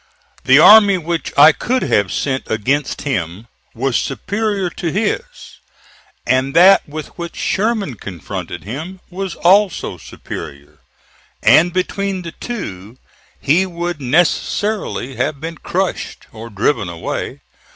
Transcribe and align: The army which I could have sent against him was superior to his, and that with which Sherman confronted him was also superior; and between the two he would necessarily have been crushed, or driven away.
The 0.45 0.57
army 0.57 0.97
which 0.97 1.31
I 1.37 1.51
could 1.51 1.83
have 1.83 2.11
sent 2.11 2.49
against 2.49 3.03
him 3.03 3.45
was 3.75 3.95
superior 3.95 4.71
to 4.71 4.91
his, 4.91 5.21
and 6.25 6.55
that 6.55 6.89
with 6.89 7.09
which 7.19 7.35
Sherman 7.35 7.93
confronted 7.93 8.63
him 8.63 8.99
was 9.11 9.35
also 9.35 9.97
superior; 9.99 10.79
and 11.43 11.71
between 11.71 12.23
the 12.23 12.31
two 12.31 12.97
he 13.39 13.67
would 13.67 14.01
necessarily 14.01 15.17
have 15.17 15.39
been 15.39 15.59
crushed, 15.59 16.25
or 16.31 16.49
driven 16.49 16.89
away. 16.89 17.41